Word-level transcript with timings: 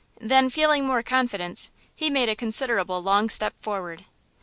Then, 0.19 0.49
feeling 0.49 0.83
more 0.87 1.03
confidence, 1.03 1.69
he 1.95 2.09
made 2.09 2.27
a 2.27 2.35
considerably 2.35 2.99
long 3.03 3.29
step 3.29 3.53
forward. 3.61 4.05